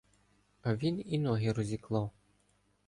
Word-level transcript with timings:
А 0.61 0.75
він 0.75 1.03
і 1.05 1.19
ноги 1.19 1.51
розіклав! 1.53 2.11